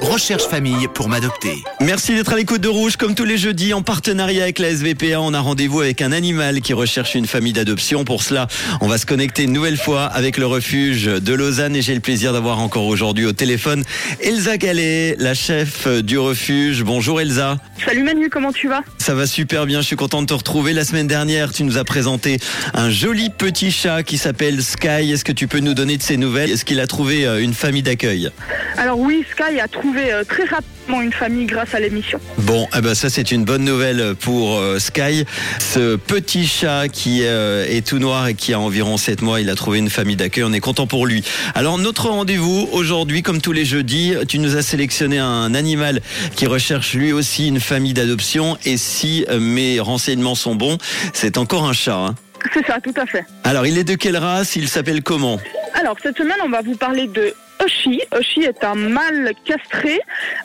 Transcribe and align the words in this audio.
Recherche 0.00 0.44
famille 0.44 0.86
pour 0.94 1.08
m'adopter. 1.08 1.64
Merci 1.80 2.14
d'être 2.14 2.32
à 2.32 2.36
l'écoute 2.36 2.60
de 2.60 2.68
Rouge. 2.68 2.96
Comme 2.96 3.14
tous 3.14 3.24
les 3.24 3.38
jeudis, 3.38 3.72
en 3.72 3.82
partenariat 3.82 4.44
avec 4.44 4.58
la 4.58 4.70
SVPA, 4.70 5.20
on 5.20 5.34
a 5.34 5.40
rendez-vous 5.40 5.80
avec 5.80 6.02
un 6.02 6.12
animal 6.12 6.60
qui 6.60 6.72
recherche 6.72 7.14
une 7.14 7.26
famille 7.26 7.52
d'adoption. 7.52 8.04
Pour 8.04 8.22
cela, 8.22 8.46
on 8.80 8.86
va 8.86 8.98
se 8.98 9.06
connecter 9.06 9.44
une 9.44 9.52
nouvelle 9.52 9.76
fois 9.76 10.04
avec 10.04 10.36
le 10.36 10.46
refuge 10.46 11.06
de 11.06 11.34
Lausanne 11.34 11.74
et 11.74 11.82
j'ai 11.82 11.94
le 11.94 12.00
plaisir 12.00 12.32
d'avoir 12.32 12.60
encore 12.60 12.86
aujourd'hui 12.86 13.24
au 13.26 13.32
téléphone 13.32 13.82
Elsa 14.20 14.56
Gallet, 14.58 15.16
la 15.18 15.34
chef 15.34 15.88
du 15.88 16.18
refuge. 16.18 16.84
Bonjour 16.84 17.20
Elsa. 17.20 17.58
Salut 17.84 18.02
Manu, 18.02 18.28
comment 18.30 18.52
tu 18.52 18.68
vas? 18.68 18.82
Ça 18.98 19.14
va 19.14 19.26
super 19.26 19.66
bien, 19.66 19.80
je 19.80 19.86
suis 19.86 19.96
content 19.96 20.22
de 20.22 20.26
te 20.26 20.34
retrouver. 20.34 20.74
La 20.74 20.84
semaine 20.84 21.08
dernière, 21.08 21.52
tu 21.52 21.64
nous 21.64 21.78
as 21.78 21.84
présenté 21.84 22.38
un 22.74 22.90
joli 22.90 23.30
petit 23.30 23.72
chat 23.72 24.02
qui 24.02 24.18
s'appelle 24.18 24.62
Sky. 24.62 25.12
Est-ce 25.12 25.24
que 25.24 25.32
tu 25.32 25.48
peux 25.48 25.60
nous 25.60 25.74
donner 25.74 25.96
de 25.96 26.02
ses 26.02 26.18
nouvelles? 26.18 26.50
Est-ce 26.50 26.64
qu'il 26.64 26.80
a 26.80 26.86
trouvé 26.86 27.26
euh, 27.26 27.42
une 27.42 27.54
famille 27.54 27.82
d'accueil? 27.82 28.30
Alors 28.76 28.98
oui, 28.98 29.24
Sky 29.30 29.60
a 29.60 29.68
trouvé 29.68 30.12
euh, 30.12 30.24
très 30.24 30.44
rapidement 30.44 31.00
une 31.00 31.12
famille 31.12 31.46
grâce 31.46 31.74
à 31.74 31.80
l'émission. 31.80 32.18
Bon, 32.38 32.66
eh 32.76 32.80
ben 32.80 32.94
ça 32.94 33.08
c'est 33.08 33.30
une 33.30 33.44
bonne 33.44 33.64
nouvelle 33.64 34.14
pour 34.18 34.58
euh, 34.58 34.78
Sky. 34.78 35.24
Ce 35.60 35.96
petit 35.96 36.46
chat 36.46 36.88
qui 36.88 37.20
euh, 37.24 37.64
est 37.68 37.86
tout 37.86 37.98
noir 37.98 38.26
et 38.26 38.34
qui 38.34 38.52
a 38.52 38.58
environ 38.58 38.96
7 38.96 39.22
mois, 39.22 39.40
il 39.40 39.48
a 39.48 39.54
trouvé 39.54 39.78
une 39.78 39.90
famille 39.90 40.16
d'accueil. 40.16 40.44
On 40.44 40.52
est 40.52 40.60
content 40.60 40.86
pour 40.86 41.06
lui. 41.06 41.22
Alors 41.54 41.78
notre 41.78 42.08
rendez-vous 42.08 42.68
aujourd'hui, 42.72 43.22
comme 43.22 43.40
tous 43.40 43.52
les 43.52 43.64
jeudis, 43.64 44.14
tu 44.28 44.38
nous 44.38 44.56
as 44.56 44.62
sélectionné 44.62 45.18
un 45.18 45.54
animal 45.54 46.00
qui 46.34 46.46
recherche 46.46 46.94
lui 46.94 47.12
aussi 47.12 47.48
une 47.48 47.60
famille 47.60 47.94
d'adoption. 47.94 48.58
Et 48.64 48.76
si 48.76 49.24
mes 49.40 49.78
renseignements 49.80 50.34
sont 50.34 50.56
bons, 50.56 50.78
c'est 51.12 51.38
encore 51.38 51.64
un 51.64 51.72
chat. 51.72 51.96
hein. 51.96 52.14
C'est 52.52 52.66
ça, 52.66 52.78
tout 52.82 52.92
à 53.00 53.06
fait. 53.06 53.24
Alors 53.44 53.66
il 53.66 53.78
est 53.78 53.84
de 53.84 53.94
quelle 53.94 54.16
race? 54.18 54.56
Il 54.56 54.68
s'appelle 54.68 55.02
comment? 55.02 55.40
Alors 55.80 55.96
cette 56.02 56.18
semaine, 56.18 56.36
on 56.44 56.50
va 56.50 56.60
vous 56.60 56.76
parler 56.76 57.06
de 57.06 57.32
Oshi. 57.62 58.00
Oshi 58.16 58.40
est 58.42 58.64
un 58.64 58.74
mâle 58.74 59.32
castré, 59.44 60.00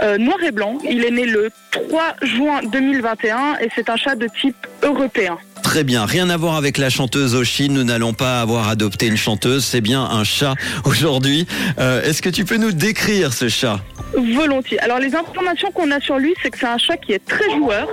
euh, 0.00 0.18
noir 0.18 0.38
et 0.46 0.50
blanc. 0.52 0.78
Il 0.88 1.04
est 1.04 1.10
né 1.10 1.26
le 1.26 1.50
3 1.70 2.16
juin 2.22 2.60
2021 2.64 3.56
et 3.60 3.68
c'est 3.74 3.88
un 3.88 3.96
chat 3.96 4.14
de 4.14 4.28
type 4.40 4.56
européen. 4.82 5.38
Très 5.62 5.82
bien, 5.82 6.04
rien 6.04 6.28
à 6.30 6.36
voir 6.36 6.56
avec 6.56 6.76
la 6.78 6.90
chanteuse 6.90 7.34
Oshi, 7.34 7.68
nous 7.70 7.84
n'allons 7.84 8.12
pas 8.12 8.40
avoir 8.42 8.68
adopté 8.68 9.06
une 9.06 9.16
chanteuse, 9.16 9.64
c'est 9.64 9.80
bien 9.80 10.02
un 10.04 10.22
chat 10.22 10.54
aujourd'hui. 10.84 11.46
Euh, 11.78 12.02
Est-ce 12.02 12.20
que 12.22 12.28
tu 12.28 12.44
peux 12.44 12.58
nous 12.58 12.72
décrire 12.72 13.32
ce 13.32 13.48
chat? 13.48 13.80
Volontiers. 14.14 14.78
Alors 14.80 14.98
les 15.00 15.14
informations 15.16 15.72
qu'on 15.72 15.90
a 15.90 16.00
sur 16.00 16.18
lui, 16.18 16.34
c'est 16.42 16.50
que 16.50 16.58
c'est 16.58 16.66
un 16.66 16.78
chat 16.78 16.96
qui 16.96 17.12
est 17.12 17.24
très 17.24 17.50
joueur. 17.56 17.88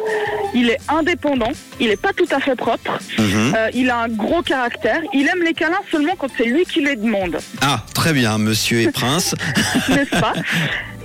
Il 0.53 0.69
est 0.69 0.79
indépendant. 0.89 1.51
Il 1.79 1.87
n'est 1.87 1.95
pas 1.95 2.13
tout 2.13 2.27
à 2.31 2.39
fait 2.39 2.55
propre. 2.55 2.99
Mhm. 3.17 3.53
Euh, 3.55 3.69
il 3.73 3.89
a 3.89 3.99
un 3.99 4.09
gros 4.09 4.41
caractère. 4.41 5.01
Il 5.13 5.27
aime 5.27 5.43
les 5.43 5.53
câlins 5.53 5.81
seulement 5.91 6.13
quand 6.17 6.27
c'est 6.37 6.45
lui 6.45 6.65
qui 6.65 6.81
les 6.83 6.95
demande. 6.95 7.37
Ah, 7.61 7.83
très 7.93 8.13
bien, 8.13 8.37
monsieur 8.37 8.81
et 8.81 8.91
prince. 8.91 9.35
n'est-ce 9.89 10.19
pas? 10.19 10.33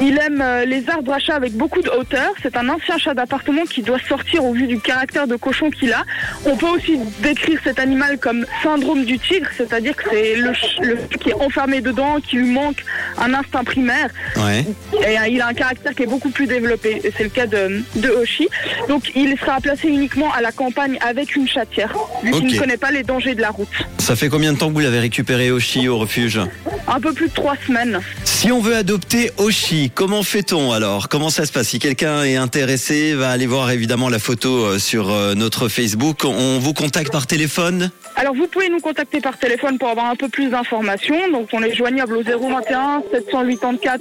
Il 0.00 0.18
aime 0.18 0.42
euh, 0.42 0.64
les 0.66 0.88
arbres 0.90 1.12
à 1.12 1.18
chat 1.18 1.34
avec 1.34 1.54
beaucoup 1.54 1.80
de 1.80 1.88
hauteur. 1.88 2.32
C'est 2.42 2.56
un 2.56 2.68
ancien 2.68 2.98
chat 2.98 3.14
d'appartement 3.14 3.64
qui 3.64 3.82
doit 3.82 3.98
sortir 4.08 4.44
au 4.44 4.52
vu 4.52 4.66
du 4.66 4.78
caractère 4.78 5.26
de 5.26 5.36
cochon 5.36 5.70
qu'il 5.70 5.92
a. 5.92 6.04
On 6.44 6.56
peut 6.56 6.66
aussi 6.66 6.98
décrire 7.20 7.58
cet 7.64 7.78
animal 7.78 8.18
comme 8.18 8.44
syndrome 8.62 9.04
du 9.04 9.18
tigre, 9.18 9.48
c'est-à-dire 9.56 9.96
que 9.96 10.10
c'est 10.10 10.36
le, 10.36 10.52
le 10.82 10.96
chat 10.96 11.18
qui 11.18 11.30
est 11.30 11.34
enfermé 11.34 11.80
dedans, 11.80 12.18
qui 12.20 12.36
lui 12.36 12.50
manque 12.50 12.84
un 13.18 13.32
instinct 13.32 13.64
primaire. 13.64 14.10
Ouais. 14.36 14.66
Et 15.02 15.18
euh, 15.18 15.28
il 15.28 15.40
a 15.40 15.46
un 15.48 15.54
caractère 15.54 15.94
qui 15.94 16.02
est 16.02 16.06
beaucoup 16.06 16.30
plus 16.30 16.46
développé. 16.46 17.00
C'est 17.16 17.24
le 17.24 17.30
cas 17.30 17.46
de, 17.46 17.82
de 17.96 18.08
Oshi. 18.10 18.48
Donc 18.88 19.12
il 19.14 19.35
sera 19.38 19.60
placé 19.60 19.88
uniquement 19.88 20.32
à 20.32 20.40
la 20.40 20.52
campagne 20.52 20.98
avec 21.00 21.36
une 21.36 21.48
chatière, 21.48 21.94
vu 22.22 22.32
qu'il 22.32 22.46
ne 22.46 22.58
connaît 22.58 22.76
pas 22.76 22.90
les 22.90 23.02
dangers 23.02 23.34
de 23.34 23.40
la 23.40 23.50
route. 23.50 23.68
Ça 23.98 24.16
fait 24.16 24.28
combien 24.28 24.52
de 24.52 24.58
temps 24.58 24.68
que 24.68 24.74
vous 24.74 24.80
l'avez 24.80 25.00
récupéré 25.00 25.50
Oshi 25.50 25.88
au 25.88 25.98
refuge 25.98 26.40
Un 26.88 27.00
peu 27.00 27.12
plus 27.12 27.28
de 27.28 27.34
trois 27.34 27.56
semaines. 27.66 28.00
Si 28.24 28.52
on 28.52 28.60
veut 28.60 28.76
adopter 28.76 29.30
Oshi, 29.38 29.90
comment 29.94 30.22
fait-on 30.22 30.72
alors? 30.72 31.08
Comment 31.08 31.30
ça 31.30 31.46
se 31.46 31.52
passe? 31.52 31.68
Si 31.68 31.78
quelqu'un 31.78 32.22
est 32.24 32.36
intéressé, 32.36 33.14
va 33.14 33.30
aller 33.30 33.46
voir 33.46 33.70
évidemment 33.70 34.08
la 34.08 34.18
photo 34.18 34.64
euh, 34.64 34.78
sur 34.78 35.10
euh, 35.10 35.34
notre 35.34 35.68
Facebook. 35.68 36.24
On 36.24 36.58
vous 36.58 36.74
contacte 36.74 37.10
par 37.10 37.26
téléphone? 37.26 37.90
Alors 38.18 38.34
vous 38.34 38.46
pouvez 38.46 38.70
nous 38.70 38.80
contacter 38.80 39.20
par 39.20 39.36
téléphone 39.36 39.78
pour 39.78 39.88
avoir 39.88 40.06
un 40.06 40.16
peu 40.16 40.28
plus 40.28 40.48
d'informations. 40.48 41.30
Donc 41.30 41.48
on 41.52 41.62
est 41.62 41.74
joignable 41.74 42.16
au 42.16 42.22
021 42.22 43.02
784 43.12 44.00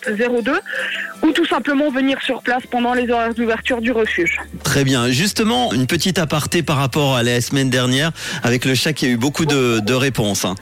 80 0.00 0.40
02 0.42 0.52
ou 1.22 1.32
tout 1.32 1.46
simplement 1.46 1.90
venir 1.90 2.20
sur 2.22 2.42
place 2.42 2.62
pendant 2.70 2.92
les 2.92 3.08
horaires 3.10 3.32
d'ouverture 3.32 3.80
du 3.80 3.92
refuge. 3.92 4.38
Très 4.62 4.84
bien. 4.84 5.08
Justement, 5.08 5.72
une 5.72 5.86
petite 5.86 6.18
aparté 6.18 6.62
par 6.62 6.76
rapport 6.76 7.16
à 7.16 7.22
la 7.22 7.40
semaine 7.40 7.70
dernière 7.70 8.12
avec 8.42 8.66
le 8.66 8.74
chat 8.74 8.92
qui 8.92 9.06
a 9.06 9.08
eu 9.08 9.16
beaucoup 9.16 9.46
de, 9.46 9.80
de 9.80 9.94
réponses. 9.94 10.44
hein. 10.44 10.54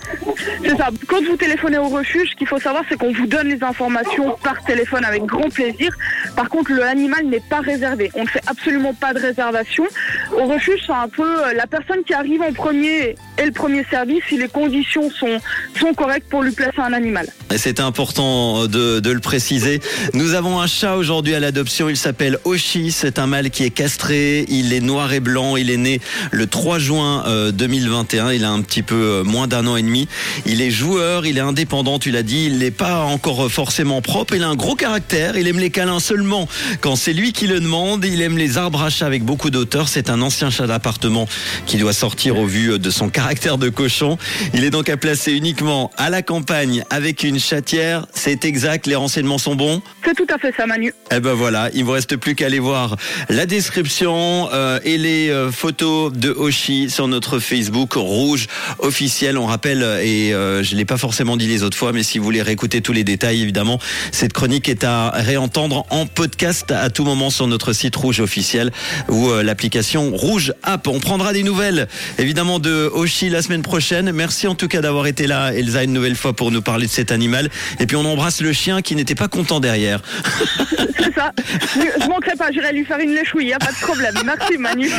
C'est 0.63 0.77
ça. 0.77 0.89
Quand 1.09 1.23
vous 1.25 1.37
téléphonez 1.37 1.79
au 1.79 1.89
refuge, 1.89 2.31
ce 2.31 2.37
qu'il 2.37 2.47
faut 2.47 2.59
savoir, 2.61 2.85
c'est 2.89 2.97
qu'on 2.97 3.13
vous 3.13 3.27
donne 3.27 3.49
les 3.49 3.63
informations 3.63 4.37
par 4.43 4.63
téléphone 4.65 5.05
avec 5.05 5.25
grand 5.25 5.53
plaisir. 5.53 5.93
Par 6.37 6.49
contre, 6.49 6.73
l'animal 6.73 7.27
n'est 7.27 7.41
pas 7.41 7.61
réservé. 7.61 8.11
On 8.15 8.23
ne 8.23 8.29
fait 8.29 8.41
absolument 8.47 8.95
pas 8.95 9.13
de 9.13 9.19
réservation. 9.19 9.85
Au 10.33 10.45
refuge, 10.47 10.81
c'est 10.87 10.93
un 10.93 11.09
peu 11.09 11.23
euh, 11.45 11.53
la 11.55 11.67
personne 11.67 12.03
qui 12.07 12.15
arrive 12.15 12.41
en 12.43 12.53
premier 12.53 12.84
去 12.85 13.17
et 13.39 13.45
le 13.45 13.53
premier 13.53 13.85
service 13.91 14.23
si 14.29 14.39
les 14.39 14.49
conditions 14.49 15.11
sont, 15.11 15.41
sont 15.79 15.93
correctes 15.95 16.29
pour 16.29 16.43
lui 16.43 16.53
placer 16.53 16.79
un 16.79 16.93
animal. 16.93 17.27
C'était 17.57 17.83
important 17.83 18.67
de, 18.67 19.01
de 19.01 19.11
le 19.11 19.21
préciser. 19.21 19.81
Nous 20.13 20.35
avons 20.35 20.61
un 20.61 20.67
chat 20.67 20.97
aujourd'hui 20.97 21.35
à 21.35 21.41
l'adoption. 21.41 21.89
Il 21.89 21.97
s'appelle 21.97 22.39
Oshi. 22.45 22.93
C'est 22.93 23.19
un 23.19 23.27
mâle 23.27 23.51
qui 23.51 23.65
est 23.65 23.71
castré. 23.71 24.45
Il 24.49 24.73
est 24.73 24.81
noir 24.81 25.13
et 25.13 25.21
blanc. 25.21 25.57
Il 25.57 25.71
est 25.71 25.77
né 25.77 26.01
le 26.31 26.47
3 26.47 26.79
juin 26.79 27.25
euh, 27.27 27.51
2021. 27.53 28.33
Il 28.33 28.45
a 28.45 28.51
un 28.51 28.63
petit 28.63 28.83
peu 28.83 28.95
euh, 28.95 29.25
moins 29.25 29.47
d'un 29.47 29.67
an 29.67 29.77
et 29.77 29.83
demi. 29.83 30.09
Il 30.47 30.63
est 30.63 30.71
joueur. 30.71 31.27
Il 31.27 31.39
est 31.39 31.43
indépendant. 31.43 31.99
Tu 31.99 32.11
l'as 32.11 32.23
dit. 32.23 32.47
Il 32.47 32.59
n'est 32.59 32.71
pas 32.71 33.01
encore 33.01 33.51
forcément 33.51 34.01
propre. 34.01 34.35
Il 34.35 34.43
a 34.43 34.49
un 34.49 34.57
gros 34.57 34.75
caractère. 34.75 35.37
Il 35.37 35.47
aime 35.49 35.59
les 35.59 35.71
câlins 35.71 36.01
seulement 36.01 36.49
quand 36.81 36.97
c'est 36.97 37.13
lui 37.13 37.33
qui 37.33 37.47
le 37.47 37.61
demande. 37.61 38.05
Il 38.05 38.23
aime 38.23 38.39
les 38.39 38.59
arbres 38.59 38.83
à 38.83 38.91
chat 38.91 39.07
avec 39.07 39.25
beaucoup 39.25 39.51
d'auteur. 39.51 39.89
C'est 39.89 40.11
un 40.11 40.23
ancien 40.23 40.51
chat 40.51 40.67
d'appartement 40.67 41.29
qui 41.67 41.79
doit 41.79 41.93
sortir 41.93 42.39
au 42.39 42.47
vu 42.47 42.79
de 42.79 42.91
son 42.91 43.09
caractère 43.09 43.24
de 43.25 43.69
cochon. 43.71 44.19
Il 44.53 44.65
est 44.65 44.71
donc 44.71 44.89
à 44.91 44.97
placer 44.97 45.33
uniquement 45.33 45.91
à 45.97 46.11
la 46.11 46.23
campagne 46.23 46.85
avec 46.91 47.25
une 47.25 47.41
chatière. 47.41 48.07
C'est 48.13 48.45
exact. 48.45 48.87
Les 48.87 48.97
renseignements 48.97 49.39
sont 49.39 49.55
bons? 49.55 49.81
C'est 50.05 50.15
tout 50.15 50.27
à 50.33 50.37
fait 50.37 50.53
ça, 50.55 50.67
Manu. 50.67 50.93
Eh 51.11 51.21
ben 51.21 51.33
voilà, 51.33 51.71
il 51.73 51.85
vous 51.85 51.93
reste 51.93 52.17
plus 52.17 52.35
qu'à 52.35 52.47
aller 52.47 52.59
voir 52.59 52.97
la 53.31 53.47
description 53.47 54.49
euh, 54.53 54.79
et 54.85 54.99
les 54.99 55.31
euh, 55.31 55.51
photos 55.51 56.13
de 56.13 56.31
Oshi 56.31 56.91
sur 56.91 57.09
notre 57.09 57.39
Facebook 57.39 57.95
rouge 57.95 58.47
officiel. 58.79 59.39
On 59.39 59.47
rappelle 59.47 59.83
et 60.03 60.35
euh, 60.35 60.63
je 60.63 60.77
l'ai 60.77 60.85
pas 60.85 60.99
forcément 60.99 61.39
dit 61.39 61.47
les 61.47 61.63
autres 61.63 61.77
fois, 61.77 61.93
mais 61.93 62.03
si 62.03 62.19
vous 62.19 62.25
voulez 62.25 62.43
réécouter 62.43 62.83
tous 62.83 62.93
les 62.93 63.05
détails, 63.05 63.41
évidemment, 63.41 63.79
cette 64.13 64.35
chronique 64.35 64.69
est 64.69 64.85
à 64.85 65.11
réentendre 65.11 65.87
en 65.89 66.05
podcast 66.07 66.71
à 66.71 66.91
tout 66.91 67.05
moment 67.05 67.31
sur 67.31 67.47
notre 67.47 67.73
site 67.73 67.97
rouge 67.97 68.21
officiel 68.21 68.71
ou 69.09 69.31
l'application 69.43 70.11
Rouge 70.11 70.53
App. 70.63 70.89
On 70.89 71.01
prendra 71.01 71.33
des 71.33 71.43
nouvelles 71.43 71.89
évidemment 72.19 72.59
de 72.59 72.91
Oshi 72.93 73.14
la 73.23 73.43
semaine 73.43 73.63
prochaine. 73.63 74.11
Merci 74.13 74.47
en 74.49 74.55
tout 74.55 74.67
cas 74.67 74.81
d'avoir 74.81 75.07
été 75.07 75.27
là, 75.27 75.53
Elsa, 75.55 75.85
une 75.85 75.93
nouvelle 75.93 76.17
fois 76.17 76.33
pour 76.33 76.51
nous 76.51 76.63
parler 76.63 76.87
de 76.87 76.91
cet 76.91 77.13
animal. 77.13 77.49
Et 77.79 77.87
puis 77.87 77.97
on 77.97 78.05
embrasse 78.05 78.41
le 78.41 78.53
chien 78.53 78.83
qui 78.83 78.97
n'était 78.97 79.15
pas 79.15 79.29
content 79.29 79.61
derrière. 79.61 80.01
C'est 80.99 81.15
ça. 81.15 81.33
Je 81.77 82.09
manquerai 82.09 82.37
pas, 82.37 82.51
j'irai 82.51 82.73
lui 82.73 82.85
faire 82.85 82.99
une 82.99 83.15
léchouille, 83.15 83.47
y 83.47 83.53
a 83.53 83.59
pas 83.59 83.73
de 83.73 83.81
problème. 83.81 84.15
Merci, 84.25 84.59
Manu. 84.59 84.91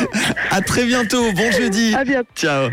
À 0.50 0.62
très 0.62 0.86
bientôt. 0.86 1.32
Bon 1.34 1.52
jeudi. 1.52 1.94
À 1.94 2.04
bientôt. 2.04 2.30
Ciao. 2.36 2.70